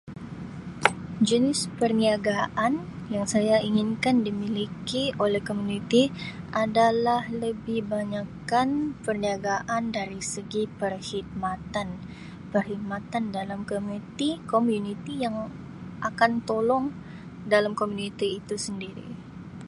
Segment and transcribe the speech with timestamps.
[1.27, 2.73] Jenis perniagaan
[3.15, 6.03] yang saya inginkan dimiliki oleh komuniti
[6.63, 8.67] adalah lebih banyakkan
[9.05, 11.87] perniagaan dari segi perkhidmatan,
[12.51, 15.35] perkhidmatan dalam komuniti komuniti yang
[16.09, 16.85] akan tolong
[17.53, 19.05] dalam komuniti itu sendiri.